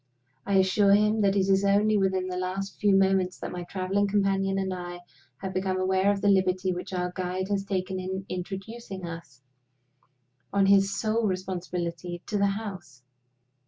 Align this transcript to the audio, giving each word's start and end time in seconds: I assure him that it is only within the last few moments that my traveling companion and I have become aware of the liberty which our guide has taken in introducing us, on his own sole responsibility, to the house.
I 0.47 0.55
assure 0.55 0.93
him 0.95 1.21
that 1.21 1.35
it 1.35 1.47
is 1.47 1.63
only 1.63 1.95
within 1.95 2.27
the 2.27 2.35
last 2.35 2.79
few 2.79 2.95
moments 2.95 3.37
that 3.37 3.51
my 3.51 3.61
traveling 3.65 4.07
companion 4.07 4.57
and 4.57 4.73
I 4.73 5.01
have 5.41 5.53
become 5.53 5.77
aware 5.79 6.11
of 6.11 6.21
the 6.21 6.27
liberty 6.27 6.73
which 6.73 6.91
our 6.91 7.11
guide 7.11 7.49
has 7.49 7.63
taken 7.63 7.99
in 7.99 8.25
introducing 8.27 9.05
us, 9.05 9.43
on 10.51 10.65
his 10.65 10.85
own 10.85 10.89
sole 10.89 11.27
responsibility, 11.27 12.23
to 12.25 12.39
the 12.39 12.47
house. 12.47 13.03